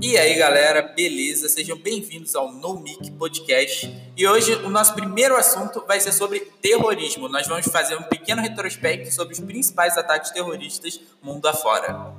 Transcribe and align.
E 0.00 0.16
aí 0.16 0.36
galera, 0.38 0.80
beleza? 0.82 1.48
Sejam 1.48 1.76
bem-vindos 1.76 2.36
ao 2.36 2.52
No 2.52 2.78
Mic 2.78 3.10
Podcast. 3.12 3.92
E 4.16 4.28
hoje 4.28 4.54
o 4.54 4.70
nosso 4.70 4.94
primeiro 4.94 5.36
assunto 5.36 5.84
vai 5.88 5.98
ser 5.98 6.12
sobre 6.12 6.40
terrorismo. 6.62 7.28
Nós 7.28 7.48
vamos 7.48 7.66
fazer 7.66 7.96
um 7.96 8.02
pequeno 8.04 8.40
retrospecto 8.40 9.12
sobre 9.12 9.34
os 9.34 9.40
principais 9.40 9.98
ataques 9.98 10.30
terroristas 10.30 11.00
mundo 11.20 11.46
afora. 11.48 12.14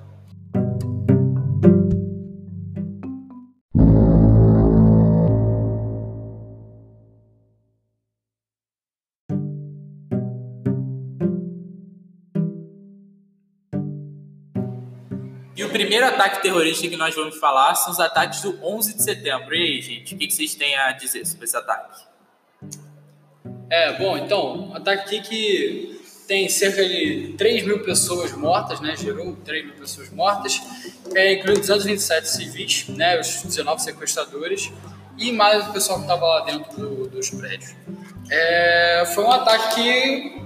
O 15.69 15.71
primeiro 15.71 16.05
ataque 16.07 16.41
terrorista 16.41 16.87
que 16.87 16.97
nós 16.97 17.13
vamos 17.13 17.37
falar 17.37 17.75
são 17.75 17.93
os 17.93 17.99
ataques 17.99 18.41
do 18.41 18.59
11 18.63 18.95
de 18.95 19.03
setembro. 19.03 19.55
E 19.55 19.61
aí, 19.61 19.81
gente, 19.81 20.15
o 20.15 20.17
que 20.17 20.29
vocês 20.29 20.55
têm 20.55 20.75
a 20.75 20.91
dizer 20.91 21.25
sobre 21.25 21.45
esse 21.45 21.55
ataque? 21.55 22.03
É, 23.69 23.93
bom, 23.99 24.17
então, 24.17 24.71
ataque 24.75 25.17
aqui 25.17 25.21
que 25.21 26.01
tem 26.27 26.49
cerca 26.49 26.83
de 26.83 27.35
3 27.37 27.65
mil 27.65 27.83
pessoas 27.83 28.31
mortas, 28.33 28.81
né? 28.81 28.95
Gerou 28.97 29.35
3 29.45 29.65
mil 29.65 29.75
pessoas 29.75 30.09
mortas, 30.09 30.59
é, 31.13 31.33
incluindo 31.33 31.59
227 31.59 32.27
civis, 32.27 32.87
né? 32.89 33.19
Os 33.19 33.43
19 33.43 33.81
sequestradores 33.81 34.71
e 35.19 35.31
mais 35.31 35.67
o 35.67 35.71
pessoal 35.71 35.99
que 35.99 36.05
estava 36.05 36.25
lá 36.25 36.45
dentro 36.45 36.75
do, 36.75 37.07
dos 37.07 37.29
prédios. 37.29 37.75
É, 38.31 39.03
foi 39.13 39.23
um 39.23 39.31
ataque 39.31 39.75
que 39.75 40.38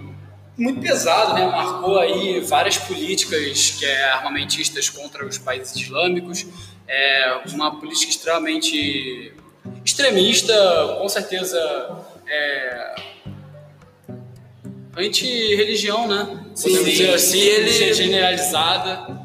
muito 0.57 0.81
pesado, 0.81 1.33
né? 1.33 1.45
Marcou 1.45 1.99
aí 1.99 2.39
várias 2.41 2.77
políticas 2.77 3.71
que 3.79 3.85
é 3.85 4.11
armamentistas 4.11 4.89
contra 4.89 5.25
os 5.25 5.37
países 5.37 5.75
islâmicos, 5.75 6.45
é 6.87 7.41
uma 7.53 7.79
política 7.79 8.11
extremamente 8.11 9.33
extremista, 9.83 10.53
com 10.99 11.09
certeza 11.09 11.59
é, 12.27 12.95
anti-religião, 14.97 16.07
né? 16.07 16.45
Podemos 16.61 16.85
dizer 16.85 17.13
assim, 17.13 17.39
ele... 17.39 17.93
generalizada. 17.93 19.23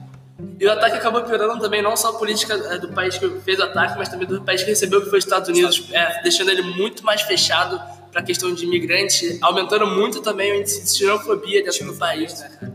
E 0.61 0.67
o 0.67 0.73
ataque 0.73 0.97
acabou 0.97 1.23
piorando 1.23 1.61
também 1.61 1.83
não 1.83 1.97
só 1.97 2.11
a 2.11 2.13
política 2.15 2.55
é, 2.55 2.79
do 2.79 2.89
país 2.89 3.17
que 3.17 3.29
fez 3.41 3.59
o 3.59 3.63
ataque, 3.63 3.97
mas 3.97 4.09
também 4.09 4.27
do 4.27 4.43
país 4.43 4.63
que 4.63 4.71
recebeu, 4.71 5.03
que 5.03 5.11
foi 5.11 5.19
os 5.19 5.25
Estados 5.25 5.49
Unidos, 5.49 5.85
é, 5.93 6.23
deixando 6.23 6.51
ele 6.51 6.63
muito 6.63 7.05
mais 7.05 7.23
fechado 7.23 7.81
para 8.19 8.25
a 8.25 8.27
questão 8.27 8.53
de 8.53 8.65
imigrantes, 8.67 9.39
aumentando 9.41 9.87
muito 9.87 10.21
também 10.21 10.51
o 10.53 10.57
índice 10.57 10.83
de 10.83 10.91
xenofobia 10.91 11.63
dentro 11.63 11.87
do 11.87 11.95
país, 11.95 12.41
né, 12.41 12.51
cara? 12.59 12.73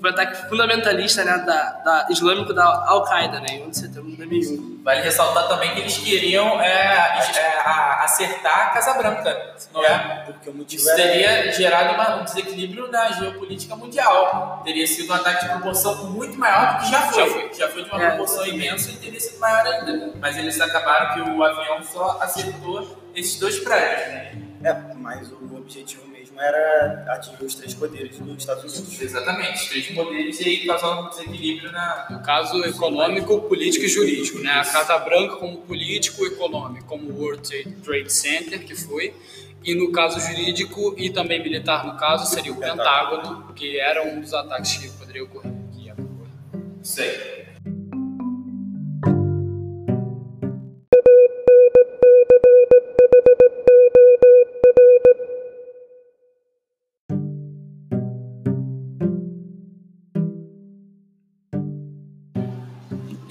Foi 0.00 0.10
um 0.10 0.14
ataque 0.14 0.48
fundamentalista, 0.48 1.22
né, 1.22 1.38
da, 1.46 1.70
da 1.84 2.06
islâmico 2.10 2.52
da 2.54 2.64
Al-Qaeda, 2.88 3.38
né, 3.40 3.46
em 3.50 3.62
11 3.62 3.70
de 3.70 3.76
setembro 3.86 4.10
de 4.10 4.16
2001. 4.16 4.82
Vale 4.82 5.00
ressaltar 5.02 5.46
também 5.48 5.74
que 5.74 5.80
eles 5.80 5.96
queriam 5.98 6.60
é, 6.60 6.66
é, 6.66 7.60
a- 7.64 8.00
acertar 8.04 8.68
a 8.68 8.70
Casa 8.70 8.94
Branca, 8.94 9.54
não 9.72 9.84
é? 9.84 10.22
Porque 10.26 10.48
o 10.50 10.54
motivo 10.54 10.80
Isso 10.82 10.90
era- 10.90 11.02
teria 11.02 11.52
gerado 11.52 11.94
uma- 11.94 12.16
um 12.20 12.24
desequilíbrio 12.24 12.90
na 12.90 13.12
geopolítica 13.12 13.76
mundial. 13.76 14.62
Teria 14.64 14.86
sido 14.88 15.12
um 15.12 15.14
ataque 15.14 15.44
de 15.44 15.50
proporção 15.52 16.10
muito 16.10 16.36
maior 16.38 16.78
do 16.78 16.84
que 16.84 16.90
já 16.90 17.02
foi. 17.02 17.22
Já 17.24 17.30
foi. 17.30 17.54
Já 17.54 17.68
foi 17.68 17.84
de 17.84 17.90
uma 17.90 18.02
É, 18.02 18.08
proporção 18.08 18.46
imensa 18.46 18.90
e 18.90 18.96
teria 18.96 19.20
sido 19.20 19.38
maior 19.38 19.64
ainda. 19.66 20.12
Mas 20.18 20.36
eles 20.36 20.58
acabaram 20.60 21.14
que 21.14 21.30
o 21.30 21.44
avião 21.44 21.80
só 21.84 22.18
acertou 22.20 23.01
esses 23.14 23.38
dois 23.38 23.58
prédios, 23.58 24.08
né? 24.08 24.52
É, 24.64 24.94
mas 24.96 25.30
o 25.32 25.56
objetivo 25.56 26.06
mesmo 26.06 26.40
era 26.40 27.04
atingir 27.08 27.44
os 27.44 27.54
três 27.56 27.74
poderes 27.74 28.18
dos 28.18 28.38
Estados 28.38 28.78
Unidos. 28.78 29.00
Exatamente, 29.00 29.54
os 29.54 29.68
três 29.68 29.86
poderes 29.88 30.40
e 30.40 30.44
aí 30.44 30.66
causar 30.66 31.00
um 31.00 31.08
desequilíbrio 31.08 31.72
na. 31.72 32.06
No 32.10 32.22
caso 32.22 32.64
econômico, 32.64 33.40
político 33.42 33.84
e 33.84 33.88
jurídico, 33.88 34.38
né? 34.38 34.50
A 34.52 34.64
Casa 34.64 34.98
Branca 34.98 35.36
como 35.36 35.58
político 35.58 36.24
e 36.24 36.28
econômico, 36.28 36.86
como 36.86 37.10
o 37.10 37.20
World 37.20 37.42
Trade 37.82 38.12
Center, 38.12 38.64
que 38.64 38.74
foi, 38.76 39.14
e 39.64 39.74
no 39.74 39.92
caso 39.92 40.20
jurídico 40.20 40.94
e 40.96 41.10
também 41.10 41.42
militar, 41.42 41.84
no 41.84 41.96
caso, 41.96 42.32
seria 42.32 42.52
o 42.52 42.56
Pentágono, 42.56 43.52
que 43.54 43.78
era 43.78 44.02
um 44.02 44.20
dos 44.20 44.32
ataques 44.34 44.76
que 44.76 44.90
poderia 44.90 45.24
ocorrer. 45.24 45.52
Que 45.72 45.86
ia 45.86 45.92
ocorrer. 45.92 46.30
Isso 46.82 47.00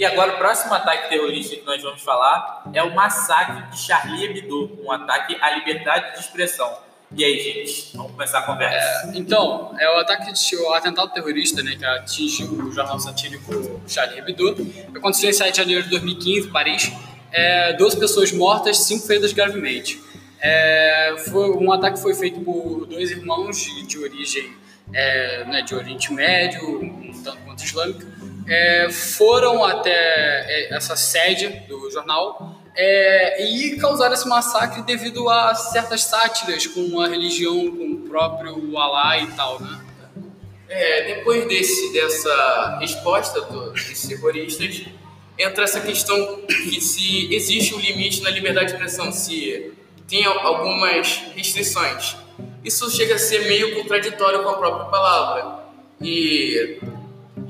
E 0.01 0.05
agora 0.05 0.33
o 0.33 0.37
próximo 0.39 0.73
ataque 0.73 1.09
terrorista 1.09 1.55
que 1.55 1.63
nós 1.63 1.79
vamos 1.79 2.01
falar 2.01 2.63
é 2.73 2.81
o 2.81 2.91
massacre 2.95 3.69
de 3.69 3.77
Charlie 3.77 4.25
Hebdo, 4.25 4.79
um 4.83 4.91
ataque 4.91 5.37
à 5.39 5.51
liberdade 5.51 6.15
de 6.15 6.21
expressão. 6.21 6.75
E 7.15 7.23
aí, 7.23 7.39
gente, 7.39 7.95
vamos 7.95 8.13
começar 8.13 8.39
a 8.39 8.41
conversa. 8.41 9.11
Então, 9.13 9.75
é 9.79 9.87
o 9.95 9.99
ataque 9.99 10.33
de, 10.33 10.55
o 10.55 10.73
atentado 10.73 11.13
terrorista, 11.13 11.61
né, 11.61 11.75
que 11.75 11.85
atingiu 11.85 12.47
o 12.51 12.71
jornal 12.71 12.99
satírico 12.99 13.79
Charlie 13.87 14.17
Hebdo. 14.17 14.73
Aconteceu 14.95 15.29
em 15.29 15.33
7 15.33 15.51
de 15.51 15.57
janeiro 15.57 15.83
de 15.83 15.89
2015, 15.91 16.47
em 16.47 16.51
Paris. 16.51 16.91
É, 17.31 17.73
12 17.73 17.99
pessoas 17.99 18.31
mortas, 18.31 18.79
5 18.79 19.05
feridas 19.05 19.33
gravemente. 19.33 20.01
É, 20.41 21.13
foi, 21.29 21.51
um 21.51 21.71
ataque 21.71 21.99
foi 21.99 22.15
feito 22.15 22.39
por 22.39 22.87
dois 22.87 23.11
irmãos 23.11 23.55
de, 23.55 23.85
de 23.85 23.99
origem 23.99 24.51
é, 24.91 25.45
né, 25.45 25.61
de 25.61 25.75
Oriente 25.75 26.11
Médio, 26.11 26.81
um 26.81 27.21
tanto 27.23 27.37
quanto 27.45 27.63
islâmica, 27.63 28.07
é, 28.53 28.89
foram 28.91 29.63
até 29.63 29.91
é, 29.91 30.73
essa 30.75 30.95
sede 30.95 31.47
do 31.69 31.89
jornal 31.89 32.61
é, 32.75 33.45
e 33.45 33.77
causaram 33.77 34.13
esse 34.13 34.27
massacre 34.27 34.81
devido 34.83 35.29
a 35.29 35.55
certas 35.55 36.03
sátiras 36.03 36.67
com 36.67 36.99
a 36.99 37.07
religião, 37.07 37.55
com 37.75 37.91
o 37.93 38.09
próprio 38.09 38.77
Alá 38.77 39.17
e 39.19 39.27
tal, 39.27 39.59
né? 39.61 39.79
É, 40.67 41.15
depois 41.15 41.47
desse, 41.47 41.91
dessa 41.93 42.77
resposta 42.79 43.41
do- 43.41 43.71
dos 43.71 44.01
terroristas, 44.07 44.85
entra 45.37 45.63
essa 45.65 45.81
questão 45.81 46.41
que 46.47 46.79
se 46.79 47.33
existe 47.33 47.73
um 47.75 47.79
limite 47.79 48.21
na 48.21 48.29
liberdade 48.29 48.67
de 48.67 48.73
expressão, 48.73 49.11
se 49.11 49.73
tem 50.07 50.25
al- 50.25 50.39
algumas 50.39 51.21
restrições. 51.35 52.15
Isso 52.63 52.89
chega 52.91 53.15
a 53.15 53.19
ser 53.19 53.47
meio 53.47 53.75
contraditório 53.75 54.43
com 54.43 54.49
a 54.49 54.57
própria 54.57 54.85
palavra. 54.85 55.59
E 56.01 56.79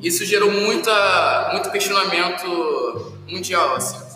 isso 0.01 0.25
gerou 0.25 0.51
muita, 0.51 1.50
muito 1.53 1.69
questionamento 1.72 3.13
mundial, 3.28 3.75
assim. 3.75 4.12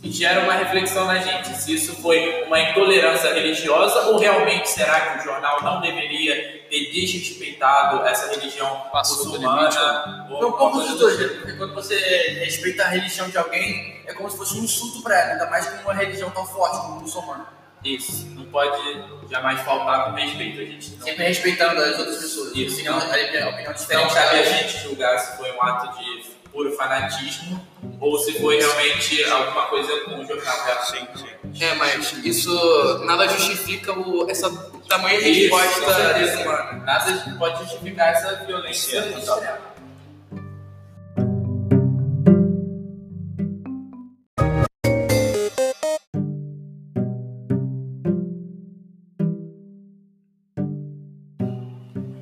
E 0.00 0.12
gera 0.12 0.44
uma 0.44 0.54
reflexão 0.54 1.06
na 1.06 1.18
gente 1.18 1.48
se 1.56 1.74
isso 1.74 1.96
foi 1.96 2.44
uma 2.44 2.58
intolerância 2.60 3.34
religiosa 3.34 4.06
ou 4.06 4.18
realmente 4.18 4.70
será 4.70 5.00
que 5.00 5.18
o 5.18 5.24
jornal 5.24 5.60
não 5.60 5.80
deveria 5.80 6.66
ter 6.70 6.92
desrespeitado 6.92 8.06
essa 8.06 8.30
religião 8.30 8.84
Passou 8.92 9.26
muçulmana? 9.26 10.26
ou 10.30 10.44
alguma 10.44 10.70
dos 10.70 10.84
coisa 10.84 10.98
dois, 10.98 11.18
né? 11.18 11.28
porque 11.40 11.52
quando 11.54 11.74
você 11.74 11.96
respeita 12.44 12.84
a 12.84 12.88
religião 12.88 13.28
de 13.28 13.36
alguém, 13.36 14.00
é 14.06 14.14
como 14.14 14.30
se 14.30 14.36
fosse 14.36 14.56
um 14.56 14.62
insulto 14.62 15.02
pra 15.02 15.18
ela, 15.18 15.32
ainda 15.32 15.50
mais 15.50 15.66
com 15.66 15.82
uma 15.82 15.94
religião 15.94 16.30
tão 16.30 16.46
forte 16.46 16.76
como 16.78 16.98
o 16.98 17.00
muçulmano. 17.00 17.57
Isso, 17.84 18.26
não 18.34 18.44
pode 18.46 19.02
jamais 19.30 19.60
faltar 19.60 20.06
com 20.06 20.12
respeito 20.12 20.60
a 20.60 20.64
gente. 20.64 20.96
Não, 20.96 21.06
Sempre 21.06 21.24
respeitando 21.24 21.80
as 21.80 21.98
outras 21.98 22.16
pessoas. 22.18 22.54
Isso. 22.54 22.74
Opinião, 22.74 22.98
a 22.98 23.04
opinião 23.04 23.52
não 23.52 23.72
diferente. 23.72 24.14
cabe 24.14 24.38
a 24.38 24.42
gente 24.44 24.78
julgar 24.82 25.18
se 25.18 25.36
foi 25.36 25.52
um 25.52 25.62
ato 25.62 25.98
de 25.98 26.38
puro 26.50 26.72
fanatismo 26.72 27.66
ou 28.00 28.18
se 28.18 28.32
foi 28.40 28.58
realmente 28.58 29.24
alguma 29.24 29.66
coisa 29.66 30.00
com 30.00 30.18
o 30.18 30.26
jornal. 30.26 30.84
Sim, 30.84 31.06
sim. 31.14 31.64
É, 31.64 31.74
mas 31.74 32.12
isso 32.24 33.04
nada 33.04 33.28
justifica 33.28 33.92
o, 33.92 34.28
essa 34.30 34.50
tamanha 34.88 35.20
resposta 35.20 36.14
desumana. 36.14 36.72
Nada 36.84 37.36
pode 37.38 37.58
justificar 37.64 38.12
essa 38.12 38.44
violência 38.44 38.98
extrema. 38.98 39.58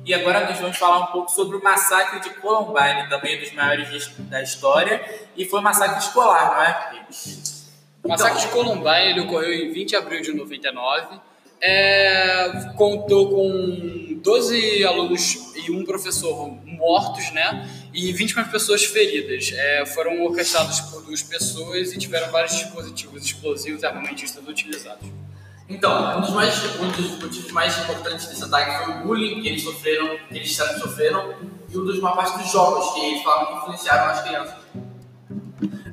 E 0.07 0.13
agora 0.13 0.45
nós 0.47 0.57
vamos 0.57 0.77
falar 0.77 0.99
um 0.99 1.05
pouco 1.07 1.29
sobre 1.29 1.57
o 1.57 1.61
massacre 1.61 2.21
de 2.21 2.29
Columbine, 2.35 3.09
também 3.09 3.37
dos 3.37 3.51
maiores 3.51 4.09
da 4.19 4.41
história, 4.41 5.03
e 5.35 5.43
foi 5.43 5.59
um 5.59 5.63
massacre 5.63 5.99
escolar, 5.99 6.45
não 6.45 6.63
é? 6.63 7.05
O 8.01 8.07
massacre 8.07 8.39
de 8.39 8.47
Columbine 8.47 9.09
ele 9.09 9.19
ocorreu 9.19 9.51
em 9.51 9.69
20 9.69 9.89
de 9.89 9.95
abril 9.97 10.21
de 10.21 10.31
99. 10.31 11.19
É, 11.59 12.71
contou 12.77 13.31
com 13.31 14.21
12 14.23 14.85
alunos 14.85 15.53
e 15.57 15.71
um 15.71 15.83
professor 15.83 16.51
mortos, 16.63 17.29
né? 17.33 17.69
E 17.93 18.13
20 18.13 18.49
pessoas 18.49 18.85
feridas. 18.85 19.51
É, 19.53 19.85
foram 19.87 20.21
orquestrados 20.23 20.79
por 20.79 21.03
duas 21.03 21.21
pessoas 21.21 21.91
e 21.91 21.97
tiveram 21.97 22.31
vários 22.31 22.55
dispositivos 22.55 23.25
explosivos 23.25 23.83
e 23.83 23.85
armamentistas 23.85 24.47
utilizados. 24.47 25.05
Então, 25.69 26.17
um 26.17 26.21
dos, 26.21 26.29
mais, 26.29 26.79
um 26.79 26.89
dos 26.91 27.19
motivos 27.19 27.51
mais 27.51 27.77
importantes 27.79 28.27
desse 28.27 28.43
ataque 28.43 28.85
foi 28.85 28.93
o 28.93 28.97
bullying 28.99 29.41
que 29.41 29.49
eles 29.49 29.63
sofreram, 29.63 30.17
que 30.29 30.37
eles 30.37 30.55
sofreram, 30.55 31.33
e 31.69 31.77
um 31.77 31.83
dos 31.83 31.99
uma 31.99 32.15
parte 32.15 32.37
dos 32.37 32.49
jogos 32.49 32.93
que 32.93 33.05
eles 33.05 33.21
falavam 33.21 33.47
que 33.47 33.53
influenciaram 33.59 34.11
as 34.11 34.21
crianças. 34.21 34.55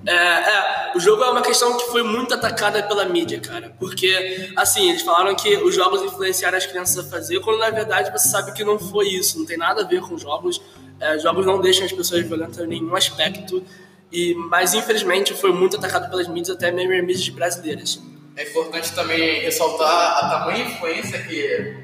É, 0.07 0.15
é, 0.15 0.93
o 0.95 1.01
jogo 1.01 1.25
é 1.25 1.31
uma 1.31 1.43
questão 1.43 1.77
que 1.77 1.87
foi 1.87 2.03
muito 2.03 2.35
atacada 2.35 2.83
pela 2.83 3.05
mídia, 3.07 3.41
cara. 3.41 3.75
Porque, 3.81 4.53
assim, 4.55 4.91
eles 4.91 5.03
falaram 5.03 5.35
que 5.35 5.57
os 5.57 5.75
jogos 5.75 6.03
influenciaram 6.03 6.59
as 6.59 6.67
crianças 6.67 6.99
a 6.99 7.11
fazer, 7.11 7.41
quando 7.41 7.59
na 7.59 7.71
verdade 7.71 8.13
você 8.13 8.29
sabe 8.29 8.53
que 8.53 8.63
não 8.63 8.79
foi 8.79 9.09
isso, 9.09 9.39
não 9.39 9.47
tem 9.47 9.57
nada 9.57 9.83
a 9.83 9.85
ver 9.85 10.03
com 10.03 10.17
jogos. 10.17 10.61
É, 11.01 11.19
jogos 11.19 11.45
não 11.45 11.61
deixam 11.61 11.85
as 11.85 11.93
pessoas 11.93 12.23
violentas 12.23 12.59
em 12.59 12.67
nenhum 12.67 12.95
aspecto. 12.95 13.65
E, 14.13 14.35
mas 14.35 14.75
infelizmente 14.75 15.35
foi 15.35 15.53
muito 15.53 15.77
atacado 15.77 16.09
pelas 16.09 16.29
mídias, 16.29 16.55
até 16.55 16.71
mesmo 16.71 16.93
as 16.93 17.01
mídias 17.01 17.29
brasileiras. 17.31 18.01
É 18.37 18.43
importante 18.43 18.93
também 18.95 19.41
ressaltar 19.41 20.25
a 20.25 20.29
tamanha 20.29 20.65
influência 20.65 21.23
que, 21.23 21.77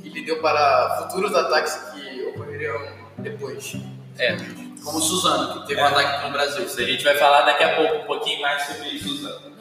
que 0.00 0.08
ele 0.08 0.24
deu 0.24 0.40
para 0.40 0.98
futuros 1.02 1.34
ataques 1.34 1.74
que 1.92 2.22
ocorreriam 2.26 2.78
depois. 3.18 3.74
É, 4.18 4.36
como 4.84 5.00
Suzano, 5.00 5.62
que 5.62 5.68
teve 5.68 5.80
um 5.80 5.84
ataque 5.86 6.16
aqui 6.16 6.26
no 6.26 6.32
Brasil. 6.32 6.64
A 6.64 6.82
gente 6.82 7.04
vai 7.04 7.16
falar 7.16 7.42
daqui 7.42 7.64
a 7.64 7.76
pouco 7.76 7.94
um 7.96 8.04
pouquinho 8.04 8.42
mais 8.42 8.66
sobre 8.66 8.98
Suzano. 8.98 9.53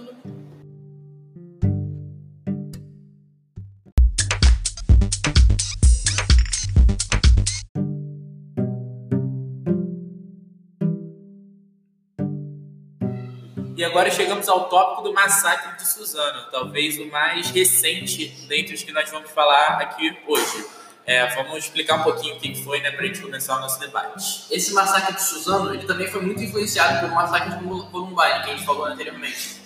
Agora 13.93 14.09
chegamos 14.09 14.49
ao 14.49 14.67
tópico 14.69 15.03
do 15.03 15.13
massacre 15.13 15.77
de 15.77 15.87
Suzano, 15.87 16.47
talvez 16.51 16.97
o 16.97 17.05
mais 17.11 17.51
recente 17.51 18.27
dentre 18.47 18.73
os 18.73 18.81
que 18.81 18.91
nós 18.91 19.07
vamos 19.11 19.29
falar 19.29 19.79
aqui 19.79 20.17
hoje. 20.27 20.65
É, 21.05 21.27
vamos 21.35 21.65
explicar 21.65 21.99
um 21.99 22.03
pouquinho 22.03 22.35
o 22.35 22.39
que 22.39 22.55
foi, 22.63 22.81
né, 22.81 22.89
para 22.89 23.03
a 23.03 23.05
gente 23.05 23.21
começar 23.21 23.57
o 23.57 23.59
nosso 23.59 23.79
debate. 23.79 24.45
Esse 24.49 24.73
massacre 24.73 25.13
de 25.13 25.21
Suzano, 25.21 25.75
ele 25.75 25.85
também 25.85 26.07
foi 26.07 26.23
muito 26.23 26.41
influenciado 26.41 27.01
pelo 27.01 27.13
massacre 27.13 27.51
de 27.51 27.63
Columbine, 27.63 28.43
que 28.43 28.49
a 28.49 28.55
gente 28.55 28.65
falou 28.65 28.85
anteriormente. 28.85 29.61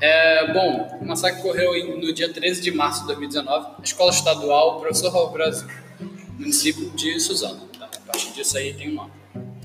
É, 0.00 0.50
bom, 0.54 0.98
o 1.02 1.06
massacre 1.06 1.40
ocorreu 1.40 1.98
no 1.98 2.14
dia 2.14 2.32
13 2.32 2.62
de 2.62 2.70
março 2.70 3.02
de 3.02 3.08
2019, 3.08 3.72
na 3.76 3.84
Escola 3.84 4.10
Estadual 4.10 4.80
Professor 4.80 5.12
Raul 5.12 5.32
Brasil, 5.32 5.68
município 6.38 6.88
de 6.92 7.20
Suzano. 7.20 7.66
Tá? 7.78 7.84
A 7.84 8.06
partir 8.06 8.32
disso 8.32 8.56
aí 8.56 8.72
tem 8.72 8.90
um 8.90 8.94
nome. 8.94 9.19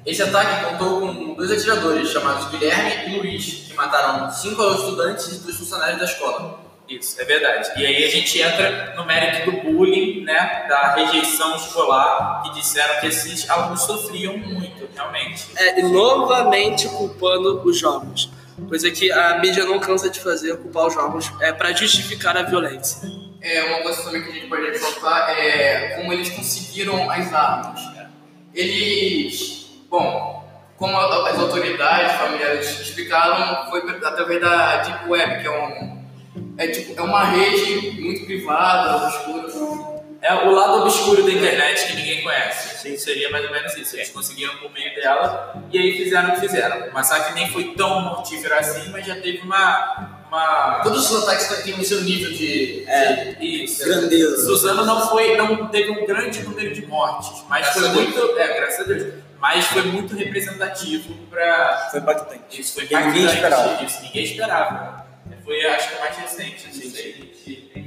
Esse 0.06 0.22
ataque 0.22 0.66
contou 0.66 1.02
com 1.02 1.34
dois 1.34 1.52
atiradores, 1.52 2.10
chamados 2.10 2.48
Guilherme 2.50 3.08
e 3.08 3.18
Luiz, 3.18 3.46
que 3.68 3.74
mataram 3.74 4.30
cinco 4.32 4.62
estudantes 4.74 5.28
e 5.28 5.40
dois 5.40 5.58
funcionários 5.58 6.00
da 6.00 6.06
escola. 6.06 6.66
Isso, 6.88 7.20
é 7.20 7.26
verdade. 7.26 7.72
E 7.76 7.86
aí 7.86 8.04
a 8.04 8.10
gente 8.10 8.40
entra 8.40 8.94
no 8.96 9.06
mérito 9.06 9.50
do 9.50 9.58
bullying, 9.64 10.24
né, 10.24 10.66
da 10.70 10.94
rejeição 10.94 11.56
escolar, 11.56 12.44
que 12.44 12.54
disseram 12.54 13.00
que 13.02 13.08
esses 13.08 13.50
alunos 13.50 13.82
sofriam 13.82 14.38
muito, 14.38 14.88
realmente. 14.94 15.48
É, 15.56 15.80
e 15.80 15.84
novamente 15.84 16.88
culpando 16.88 17.62
os 17.66 17.80
jogos. 17.80 18.30
Coisa 18.70 18.92
que 18.92 19.12
a 19.12 19.40
mídia 19.40 19.66
não 19.66 19.80
cansa 19.80 20.10
de 20.10 20.20
fazer, 20.20 20.56
culpar 20.58 20.86
os 20.86 20.94
jogos, 20.94 21.32
é 21.42 21.52
para 21.52 21.74
justificar 21.74 22.38
a 22.38 22.44
violência. 22.44 23.10
É, 23.42 23.64
uma 23.64 23.82
coisa 23.82 24.04
também 24.04 24.24
que 24.24 24.30
a 24.30 24.34
gente 24.34 24.48
pode 24.48 24.66
ressaltar 24.68 25.30
é 25.32 25.96
como 25.96 26.14
eles 26.14 26.30
conseguiram 26.30 27.10
as 27.10 27.34
armas. 27.34 27.82
Eles, 28.54 29.38
como 29.38 29.44
as 29.44 29.55
autoridades 31.56 32.14
familiares 32.14 32.80
explicaram, 32.80 33.70
foi 33.70 33.82
através 34.04 34.42
da 34.42 34.78
Deep 34.78 35.10
Web, 35.10 35.42
que 35.42 35.48
é 35.48 35.52
um 35.52 35.96
é, 36.58 36.68
tipo, 36.68 36.98
é 36.98 37.02
uma 37.02 37.24
rede 37.24 38.02
muito 38.02 38.26
privada, 38.26 39.06
obscura. 39.06 39.96
É 40.22 40.34
o 40.34 40.52
lado 40.52 40.82
obscuro 40.82 41.24
da 41.24 41.32
internet 41.32 41.88
que 41.88 41.96
ninguém 41.98 42.24
conhece. 42.24 42.80
Sim. 42.80 42.98
Seria 42.98 43.30
mais 43.30 43.46
ou 43.46 43.52
menos 43.52 43.76
isso. 43.78 43.96
Eles 43.96 44.10
conseguiram 44.10 44.56
por 44.58 44.72
meio 44.72 44.96
dela 44.96 45.62
e 45.72 45.78
aí 45.78 45.98
fizeram 45.98 46.30
o 46.30 46.34
que 46.34 46.40
fizeram. 46.40 46.90
O 46.90 46.94
massacre 46.94 47.34
nem 47.36 47.50
foi 47.50 47.76
tão 47.76 48.02
mortífero 48.02 48.56
assim, 48.56 48.90
mas 48.90 49.06
já 49.06 49.16
teve 49.16 49.40
uma. 49.40 50.25
Uma... 50.28 50.82
Todos 50.84 51.10
os 51.12 51.24
ataques 51.24 51.48
têm 51.64 51.80
o 51.80 51.84
seu 51.84 52.02
nível 52.02 52.32
de, 52.32 52.84
é, 52.88 53.36
isso. 53.44 53.84
grandeza. 53.86 54.46
Suzano 54.46 54.86
não, 54.86 55.10
foi, 55.10 55.38
não 55.38 55.68
teve 55.68 55.92
um 55.92 56.06
grande 56.06 56.42
número 56.44 56.74
de 56.74 56.86
mortes, 56.86 57.44
mas 57.50 57.62
graças 57.62 57.82
foi 57.82 57.92
muito. 57.92 58.40
É, 58.40 58.54
graças 58.60 58.80
a 58.80 58.84
Deus. 58.84 59.14
Mas 59.40 59.66
foi 59.66 59.84
muito 59.84 60.16
representativo 60.16 61.14
para. 61.30 61.90
Foi 61.92 62.00
impactante. 62.00 62.62
Isso 62.62 62.74
foi 62.74 62.86
impactante. 62.86 63.14
Ninguém 63.14 63.34
esperava. 63.34 63.84
Isso, 63.84 64.02
ninguém 64.02 64.24
esperava. 64.24 65.06
Foi, 65.44 65.66
acho 65.66 65.90
que, 65.90 65.96
a 65.96 66.00
mais 66.00 66.18
recente, 66.18 66.68
assim, 66.68 66.90
que 66.90 67.85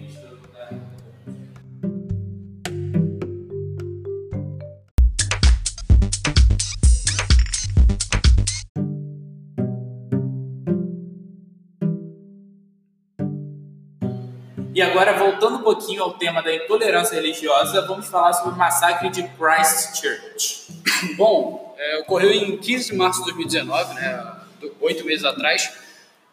E 14.79 14.81
agora, 14.81 15.13
voltando 15.13 15.57
um 15.57 15.63
pouquinho 15.63 16.05
ao 16.05 16.13
tema 16.13 16.41
da 16.41 16.55
intolerância 16.55 17.17
religiosa, 17.17 17.85
vamos 17.85 18.07
falar 18.07 18.33
sobre 18.33 18.55
o 18.55 18.57
massacre 18.57 19.11
de 19.11 19.25
Christchurch. 19.25 20.69
Bom, 21.19 21.75
é, 21.77 21.99
ocorreu 21.99 22.31
em 22.31 22.57
15 22.57 22.93
de 22.93 22.97
março 22.97 23.19
de 23.19 23.25
2019, 23.25 23.95
né, 23.95 24.37
oito 24.81 25.05
meses 25.05 25.25
atrás, 25.25 25.69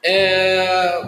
é, 0.04 1.02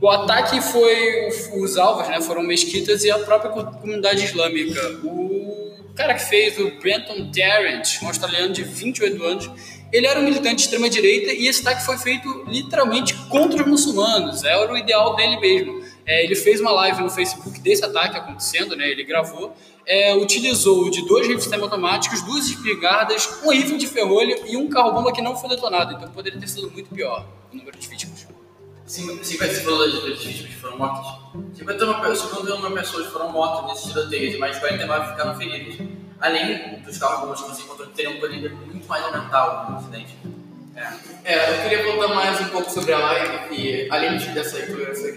o 0.00 0.08
ataque 0.08 0.58
foi. 0.62 1.28
Os 1.60 1.76
alvos 1.76 2.08
né, 2.08 2.22
foram 2.22 2.42
mesquitas 2.42 3.04
e 3.04 3.10
a 3.10 3.18
própria 3.18 3.50
comunidade 3.50 4.24
islâmica. 4.24 4.80
O 5.04 5.92
cara 5.94 6.14
que 6.14 6.22
fez, 6.22 6.58
o 6.58 6.70
Brenton 6.80 7.30
Tarrant, 7.32 8.02
um 8.02 8.06
australiano 8.06 8.54
de 8.54 8.62
28 8.62 9.22
anos, 9.22 9.50
ele 9.92 10.06
era 10.06 10.18
um 10.18 10.22
militante 10.22 10.56
de 10.56 10.62
extrema-direita 10.62 11.32
e 11.32 11.48
esse 11.48 11.60
ataque 11.60 11.84
foi 11.84 11.98
feito 11.98 12.44
literalmente 12.48 13.12
contra 13.28 13.62
os 13.62 13.68
muçulmanos. 13.68 14.42
Era 14.42 14.72
o 14.72 14.78
ideal 14.78 15.14
dele 15.16 15.38
mesmo. 15.38 15.85
É, 16.06 16.22
ele 16.22 16.36
fez 16.36 16.60
uma 16.60 16.70
live 16.70 17.02
no 17.02 17.10
Facebook 17.10 17.58
desse 17.60 17.84
ataque 17.84 18.16
acontecendo, 18.16 18.76
né? 18.76 18.88
Ele 18.88 19.02
gravou, 19.02 19.56
é, 19.84 20.14
utilizou 20.14 20.88
de 20.88 21.04
dois 21.04 21.26
rifles 21.26 21.46
semiautomáticos, 21.46 22.22
duas 22.22 22.46
espingardas, 22.46 23.42
um 23.44 23.50
rifle 23.50 23.76
de 23.76 23.88
ferrolho 23.88 24.36
e 24.46 24.56
um 24.56 24.68
carro-bomba 24.68 25.12
que 25.12 25.20
não 25.20 25.36
foi 25.36 25.50
detonado. 25.50 25.94
Então 25.94 26.08
poderia 26.10 26.38
ter 26.38 26.48
sido 26.48 26.70
muito 26.70 26.94
pior 26.94 27.26
o 27.52 27.56
número 27.56 27.76
de 27.76 27.88
vítimas. 27.88 28.26
50 28.86 29.54
falou 29.62 29.80
das 29.80 30.00
vítimas 30.16 30.36
que 30.46 30.54
foram 30.54 30.78
mortas. 30.78 31.06
51 31.56 32.14
51 32.14 32.72
pessoas 32.72 33.06
foram 33.08 33.32
mortas 33.32 33.70
nesses 33.70 33.92
tiroteios 33.92 34.38
mais 34.38 34.54
de 34.54 34.60
49 34.60 35.10
ficaram 35.10 35.36
feridas. 35.36 35.88
Além 36.20 36.80
dos 36.80 36.96
carros 36.98 37.40
que 37.40 37.48
você 37.48 37.62
encontrou 37.62 37.88
que 37.88 37.94
teriam 37.94 38.14
um 38.14 38.20
poder 38.20 38.54
muito 38.54 38.86
mais 38.86 39.12
mental 39.12 39.70
no 39.70 39.78
acidente. 39.78 40.16
É. 40.76 41.32
é, 41.32 41.58
eu 41.58 41.62
queria 41.62 41.84
voltar 41.84 42.14
mais 42.14 42.38
um 42.38 42.48
pouco 42.50 42.70
sobre 42.70 42.92
a 42.92 42.98
live, 42.98 43.48
que 43.48 43.88
além 43.90 44.18
dessa 44.34 44.58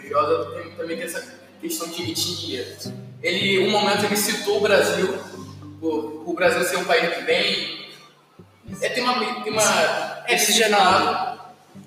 tem, 0.09 0.71
também 0.71 0.97
tem 0.97 1.05
essa 1.05 1.39
questão 1.61 1.87
de 1.87 2.11
etnia. 2.11 2.77
Ele, 3.21 3.67
um 3.67 3.71
momento, 3.71 4.05
ele 4.05 4.17
citou 4.17 4.57
o 4.57 4.61
Brasil, 4.61 5.17
o, 5.81 6.29
o 6.29 6.33
Brasil 6.33 6.63
ser 6.63 6.77
um 6.77 6.85
país 6.85 7.13
que 7.13 7.21
bem. 7.21 7.89
É, 8.81 8.89
tem 8.89 9.03
uma. 9.03 9.43
Tem 9.43 9.51
uma 9.51 10.23
é 10.27 10.33
miscigenado. 10.33 11.39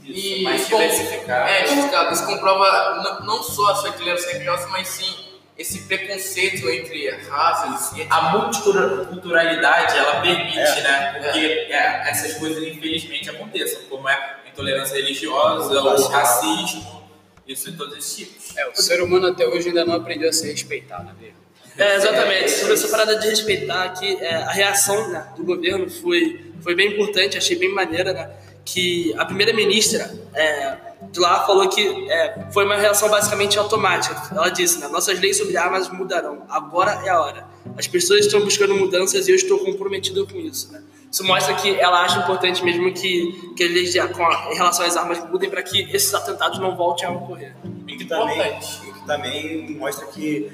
E 0.05 0.43
mais 0.43 0.67
diversificado. 0.67 1.49
É, 1.49 1.63
diversificado. 1.63 2.13
Isso 2.13 2.27
comprova 2.27 3.21
não, 3.21 3.27
não 3.27 3.43
só 3.43 3.71
a 3.71 3.75
sua 3.77 3.89
intolerância 3.91 4.33
religiosa, 4.33 4.69
mas 4.69 4.89
sim 4.89 5.33
esse 5.57 5.83
preconceito 5.83 6.69
entre 6.69 7.11
raças. 7.29 7.95
A 8.11 8.23
multiculturalidade, 8.31 9.97
ela 9.97 10.21
permite, 10.21 10.59
é, 10.59 10.83
né? 10.83 11.13
Porque 11.13 11.39
é. 11.39 11.73
É, 11.73 12.11
essas 12.11 12.35
coisas, 12.35 12.63
infelizmente, 12.63 13.31
aconteçam, 13.31 13.83
como 13.89 14.09
é 14.09 14.15
a 14.15 14.49
intolerância 14.49 14.97
religiosa, 14.97 15.81
o 15.81 16.09
racismo, 16.09 17.02
isso 17.47 17.71
de 17.71 17.77
todos 17.77 17.97
esses 17.97 18.17
tipos. 18.17 18.57
É, 18.57 18.69
o 18.69 18.75
ser 18.75 19.03
humano 19.03 19.29
até 19.29 19.47
hoje 19.47 19.69
ainda 19.69 19.85
não 19.85 19.95
aprendeu 19.95 20.29
a 20.29 20.33
se 20.33 20.51
respeitar, 20.51 21.03
né, 21.05 21.13
Bia? 21.19 21.33
É, 21.77 21.97
exatamente. 21.97 22.51
Sobre 22.51 22.75
essa 22.75 22.89
parada 22.89 23.19
de 23.19 23.29
respeitar 23.29 23.85
aqui, 23.85 24.17
é, 24.21 24.35
a 24.37 24.51
reação 24.51 25.09
né, 25.09 25.33
do 25.37 25.45
governo 25.45 25.89
foi, 25.89 26.53
foi 26.61 26.75
bem 26.75 26.93
importante, 26.93 27.39
achei 27.39 27.57
bem 27.57 27.73
maneira, 27.73 28.13
né? 28.13 28.31
Que 28.65 29.13
a 29.17 29.25
primeira-ministra 29.25 30.13
é, 30.35 30.77
de 31.11 31.19
lá 31.19 31.45
falou 31.47 31.69
que 31.69 32.11
é, 32.11 32.47
foi 32.53 32.65
uma 32.65 32.77
reação 32.77 33.09
basicamente 33.09 33.59
automática. 33.59 34.21
Ela 34.31 34.51
disse, 34.51 34.79
né, 34.79 34.87
nossas 34.89 35.19
leis 35.19 35.39
sobre 35.39 35.57
armas 35.57 35.89
mudarão, 35.89 36.47
agora 36.49 37.03
é 37.05 37.09
a 37.09 37.21
hora. 37.21 37.47
As 37.77 37.87
pessoas 37.89 38.27
estão 38.27 38.41
buscando 38.41 38.75
mudanças 38.75 39.27
e 39.27 39.31
eu 39.31 39.37
estou 39.37 39.59
comprometido 39.59 40.27
com 40.27 40.39
isso. 40.39 40.73
Né? 40.73 40.83
Isso 41.13 41.25
mostra 41.25 41.55
que 41.55 41.79
ela 41.79 42.01
acha 42.01 42.21
importante 42.21 42.65
mesmo 42.65 42.91
que, 42.91 43.53
que 43.55 43.63
as 43.63 43.71
leis 43.71 43.93
de, 43.93 44.01
com 44.09 44.25
a, 44.25 44.49
em 44.51 44.57
relação 44.57 44.87
às 44.87 44.97
armas 44.97 45.23
mudem 45.29 45.51
para 45.51 45.63
que 45.63 45.83
esses 45.95 46.15
atentados 46.15 46.59
não 46.59 46.75
voltem 46.75 47.07
a 47.07 47.11
ocorrer. 47.11 47.55
E 47.87 47.97
que 47.99 48.07
também, 48.07 48.41
e 48.41 48.93
que 48.93 49.07
também 49.07 49.71
mostra 49.73 50.07
que 50.07 50.51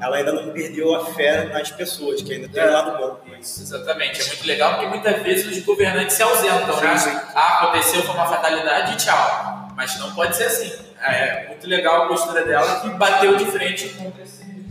ela 0.00 0.16
ainda 0.16 0.32
não 0.32 0.52
perdeu 0.52 0.96
a 0.96 1.04
fé 1.04 1.44
nas 1.44 1.70
pessoas, 1.70 2.22
que 2.22 2.32
ainda 2.32 2.48
tem 2.48 2.60
um 2.60 2.72
lado 2.72 2.98
bom. 2.98 3.20
Isso, 3.40 3.62
exatamente. 3.62 4.20
É 4.20 4.26
muito 4.26 4.46
legal 4.48 4.72
porque 4.72 4.86
muitas 4.88 5.22
vezes 5.22 5.58
os 5.58 5.64
governantes 5.64 6.16
se 6.16 6.22
ausentam, 6.24 6.80
né? 6.80 7.28
Ah, 7.32 7.64
aconteceu, 7.64 8.02
foi 8.02 8.14
uma 8.16 8.26
fatalidade 8.26 8.94
e 8.94 8.96
tchau. 8.96 9.68
Mas 9.76 9.96
não 10.00 10.12
pode 10.12 10.36
ser 10.36 10.44
assim. 10.44 10.72
É 11.00 11.46
muito 11.48 11.68
legal 11.68 12.02
a 12.02 12.08
postura 12.08 12.44
dela 12.44 12.80
que 12.80 12.88
bateu 12.90 13.36
de 13.36 13.44
frente 13.44 13.90
com 13.90 14.10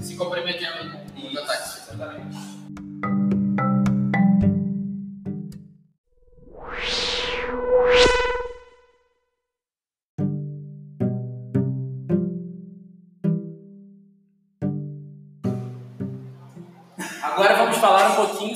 se 0.02 0.16
comprometendo 0.16 0.92
com 0.92 0.99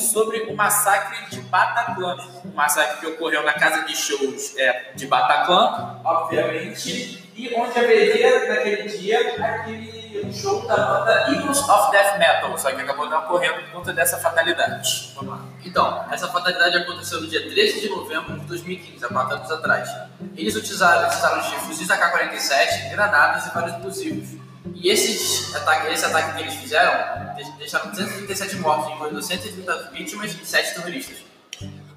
sobre 0.03 0.41
o 0.41 0.55
massacre 0.55 1.17
de 1.29 1.41
Bataclan. 1.41 2.17
O 2.45 2.55
massacre 2.55 2.99
que 2.99 3.07
ocorreu 3.07 3.43
na 3.43 3.53
casa 3.53 3.83
de 3.83 3.95
shows 3.95 4.55
é, 4.57 4.91
de 4.95 5.07
Bataclan, 5.07 6.01
obviamente, 6.03 7.31
e 7.35 7.53
onde 7.55 7.79
haveria 7.79 8.47
naquele 8.47 8.87
dia 8.89 9.19
aquele 9.19 10.31
show 10.31 10.65
da 10.67 10.75
banda 10.75 11.25
Eagles 11.29 11.67
of 11.67 11.91
Death 11.91 12.17
Metal, 12.19 12.57
só 12.57 12.71
que 12.71 12.81
acabou 12.81 13.09
não 13.09 13.19
ocorrendo 13.19 13.61
por 13.63 13.71
conta 13.71 13.93
dessa 13.93 14.17
fatalidade. 14.17 15.13
Vamos 15.15 15.31
lá. 15.31 15.45
Então, 15.65 16.05
essa 16.11 16.27
fatalidade 16.27 16.77
aconteceu 16.77 17.21
no 17.21 17.27
dia 17.27 17.41
13 17.49 17.81
de 17.81 17.89
novembro 17.89 18.39
de 18.39 18.45
2015, 18.45 19.05
há 19.05 19.07
quatro 19.07 19.35
anos 19.37 19.51
atrás. 19.51 19.89
Eles 20.35 20.55
utilizaram, 20.55 21.07
utilizaram 21.07 21.43
fuzis 21.61 21.89
AK-47, 21.89 22.91
granadas 22.91 23.47
e 23.47 23.53
vários 23.53 23.73
explosivos. 23.73 24.42
E 24.75 24.89
esses 24.89 25.53
ataque, 25.55 25.91
esse 25.93 26.05
ataque 26.05 26.35
que 26.37 26.41
eles 26.43 26.53
fizeram 26.55 27.35
de- 27.35 27.51
deixaram 27.57 27.91
237 27.91 28.55
mortos, 28.57 28.91
incluindo 28.93 29.21
130 29.21 29.91
vítimas 29.93 30.31
e 30.41 30.45
7 30.45 30.75
terroristas. 30.75 31.17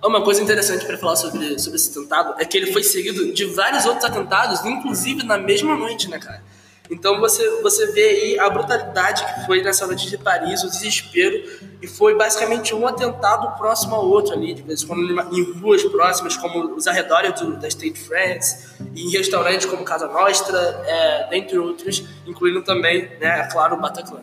Uma 0.04 0.22
coisa 0.22 0.42
interessante 0.42 0.84
para 0.84 0.98
falar 0.98 1.16
sobre, 1.16 1.58
sobre 1.58 1.76
esse 1.76 1.90
atentado 1.90 2.34
é 2.38 2.44
que 2.44 2.56
ele 2.56 2.72
foi 2.72 2.82
seguido 2.82 3.32
de 3.32 3.44
vários 3.46 3.86
outros 3.86 4.04
atentados, 4.04 4.64
inclusive 4.64 5.22
na 5.24 5.38
mesma 5.38 5.74
noite, 5.76 6.08
né, 6.08 6.18
cara? 6.18 6.42
Então 6.90 7.18
você, 7.18 7.62
você 7.62 7.86
vê 7.92 8.08
aí 8.08 8.38
a 8.38 8.48
brutalidade 8.48 9.24
que 9.24 9.46
foi 9.46 9.62
nessa 9.62 9.86
noite 9.86 10.08
de 10.08 10.16
Paris, 10.16 10.62
o 10.62 10.70
desespero, 10.70 11.42
e 11.82 11.86
foi 11.86 12.14
basicamente 12.14 12.74
um 12.74 12.86
atentado 12.86 13.56
próximo 13.56 13.94
ao 13.94 14.06
outro 14.06 14.32
ali, 14.34 14.54
de 14.54 14.62
vez 14.62 14.82
em 14.82 14.86
quando 14.86 15.02
em 15.32 15.60
ruas 15.60 15.82
próximas, 15.84 16.36
como 16.36 16.74
os 16.74 16.86
arredores 16.86 17.40
do, 17.40 17.56
da 17.56 17.68
State 17.68 17.98
France, 17.98 18.68
e 18.94 19.06
em 19.06 19.10
restaurantes 19.10 19.66
como 19.66 19.84
Casa 19.84 20.06
Nostra, 20.06 20.58
é, 20.86 21.28
dentre 21.28 21.58
outros, 21.58 22.04
incluindo 22.26 22.62
também, 22.62 23.08
né, 23.20 23.40
é 23.40 23.48
claro, 23.50 23.76
o 23.76 23.80
Bataclan. 23.80 24.22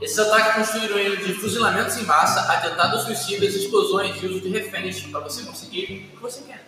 Esses 0.00 0.18
ataques 0.18 0.54
constituíram 0.54 0.98
ele 0.98 1.16
de 1.18 1.34
fuzilamentos 1.34 1.98
em 1.98 2.04
massa, 2.04 2.40
atentados 2.50 3.02
suicidas, 3.02 3.54
explosões 3.54 4.20
e 4.22 4.26
uso 4.26 4.40
de 4.40 4.48
reféns 4.48 5.02
para 5.02 5.20
você 5.20 5.42
conseguir 5.42 6.10
o 6.12 6.16
que 6.16 6.22
você 6.22 6.40
quer. 6.42 6.64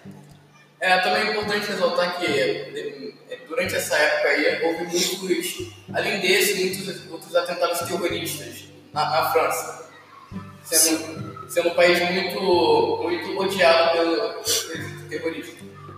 É 0.82 0.98
também 0.98 1.30
importante 1.30 1.66
ressaltar 1.70 2.18
que 2.18 2.26
de- 2.26 3.14
durante 3.48 3.74
essa 3.76 3.94
época 3.96 4.28
aí 4.30 4.64
houve 4.64 4.84
muitos, 4.84 5.68
além 5.94 6.20
desse, 6.20 6.54
muitos 6.64 7.10
outros 7.10 7.36
atentados 7.36 7.78
terroristas 7.80 8.64
na, 8.92 9.08
na 9.08 9.30
França, 9.32 9.88
sendo, 10.64 11.48
sendo 11.48 11.68
um 11.68 11.74
país 11.74 11.98
muito, 12.10 12.40
muito 13.02 13.38
odiado 13.40 13.92
pelo, 13.96 14.16
pelos 14.34 15.08
terroristas. 15.08 15.54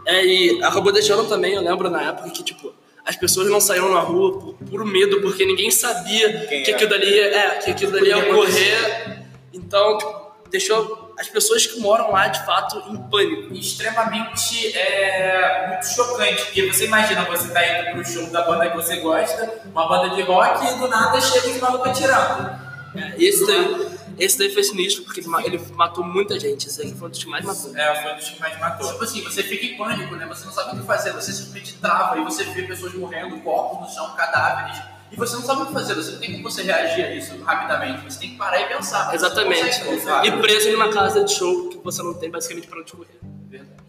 É, 0.06 0.22
e 0.24 0.62
acabou 0.62 0.92
deixando 0.92 1.26
também, 1.28 1.54
eu 1.54 1.62
lembro 1.62 1.88
na 1.88 2.10
época 2.10 2.28
que, 2.30 2.42
tipo, 2.42 2.74
as 3.06 3.16
pessoas 3.16 3.48
não 3.48 3.60
saíram 3.60 3.90
na 3.92 4.00
rua 4.00 4.38
por 4.38 4.54
puro 4.68 4.86
medo, 4.86 5.20
porque 5.22 5.46
ninguém 5.46 5.70
sabia 5.70 6.46
Quem 6.46 6.62
que 6.62 6.72
aquilo 6.72 6.90
dali 6.90 7.20
é, 7.20 7.50
que 7.58 7.70
aquilo 7.70 7.92
dali 7.92 8.08
ia 8.08 8.18
ocorrer. 8.18 9.22
Então, 9.52 9.96
tipo, 9.96 10.32
deixou 10.50 11.03
as 11.18 11.28
pessoas 11.28 11.66
que 11.66 11.78
moram 11.80 12.10
lá, 12.10 12.28
de 12.28 12.44
fato, 12.44 12.78
em 12.90 12.96
pânico. 13.08 13.54
extremamente 13.54 14.76
é, 14.76 15.68
muito 15.68 15.86
chocante, 15.86 16.44
porque 16.46 16.72
você 16.72 16.86
imagina 16.86 17.24
você 17.24 17.48
tá 17.52 17.64
indo 17.66 17.92
pro 17.92 18.04
show 18.04 18.26
da 18.30 18.42
banda 18.42 18.68
que 18.70 18.76
você 18.76 18.96
gosta, 18.96 19.62
uma 19.66 19.88
banda 19.88 20.14
de 20.14 20.22
rock, 20.22 20.64
e 20.66 20.78
do 20.78 20.88
nada 20.88 21.20
chega 21.20 21.48
os 21.48 21.60
malucos 21.60 21.88
atirando. 21.90 22.64
É, 22.96 23.14
esse, 23.22 23.44
daí, 23.46 23.98
esse 24.18 24.38
daí 24.38 24.52
foi 24.54 24.62
sinistro, 24.62 25.02
porque 25.04 25.20
ele, 25.20 25.28
ma- 25.28 25.42
ele 25.42 25.58
matou 25.72 26.04
muita 26.04 26.38
gente. 26.38 26.68
Esse 26.68 26.80
aqui 26.82 26.94
foi 26.94 27.08
um 27.08 27.10
dos 27.10 27.22
que 27.24 27.28
mais 27.28 27.44
matou. 27.44 27.76
É, 27.76 28.02
foi 28.02 28.12
um 28.12 28.16
dos 28.16 28.28
que 28.30 28.40
mais 28.40 28.58
matou. 28.60 28.92
Tipo 28.92 29.04
assim, 29.04 29.22
você 29.22 29.42
fica 29.42 29.66
em 29.66 29.76
pânico, 29.76 30.14
né? 30.14 30.24
Você 30.26 30.44
não 30.44 30.52
sabe 30.52 30.76
o 30.76 30.80
que 30.80 30.86
fazer, 30.86 31.12
você 31.12 31.32
simplesmente 31.32 31.74
trava 31.78 32.18
e 32.18 32.22
você 32.24 32.44
vê 32.44 32.62
pessoas 32.62 32.94
morrendo, 32.94 33.40
corpos 33.40 33.80
no 33.88 33.94
chão, 33.94 34.14
cadáveres. 34.16 34.80
E 35.12 35.16
você 35.16 35.36
não 35.36 35.42
sabe 35.42 35.62
o 35.62 35.66
que 35.66 35.72
fazer, 35.72 35.94
você 35.94 36.12
não 36.12 36.18
tem 36.18 36.32
como 36.32 36.50
você 36.50 36.62
reagir 36.62 37.04
a 37.04 37.14
isso 37.14 37.40
rapidamente. 37.42 38.04
Você 38.04 38.20
tem 38.20 38.30
que 38.30 38.36
parar 38.36 38.60
e 38.60 38.66
pensar. 38.66 39.14
Exatamente. 39.14 39.80
E 40.24 40.32
preso 40.40 40.68
em 40.68 40.74
uma 40.74 40.90
casa 40.90 41.24
de 41.24 41.32
show 41.32 41.68
que 41.68 41.78
você 41.78 42.02
não 42.02 42.14
tem 42.14 42.30
basicamente 42.30 42.66
pra 42.66 42.80
onde 42.80 42.92
correr. 42.92 43.20
Verdade. 43.48 43.84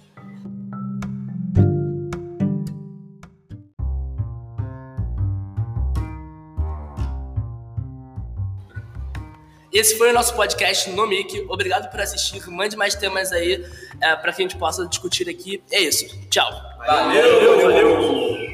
Esse 9.75 9.98
foi 9.98 10.12
o 10.12 10.13
nosso 10.13 10.34
podcast 10.36 10.89
no 10.91 11.05
Mic. 11.05 11.45
Obrigado 11.50 11.91
por 11.91 12.00
assistir. 12.00 12.48
Mande 12.50 12.77
mais 12.77 12.95
temas 12.95 13.34
aí 13.34 13.65
é, 14.00 14.15
para 14.15 14.31
que 14.31 14.41
a 14.41 14.45
gente 14.45 14.57
possa 14.57 14.88
discutir 14.88 15.27
aqui. 15.27 15.62
É 15.69 15.81
isso. 15.81 16.05
Tchau. 16.29 16.50
Valeu, 16.86 17.62
valeu. 17.62 18.45